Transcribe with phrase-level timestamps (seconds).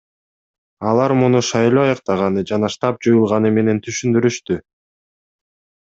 [0.91, 4.63] Алар муну шайлоо аяктаганы жана штаб жоюлганы менен түшүндүрүштү.